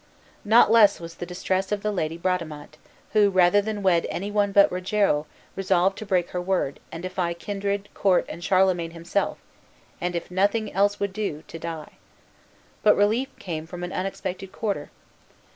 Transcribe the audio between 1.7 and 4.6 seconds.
of the lady Bradamante, who, rather than wed any one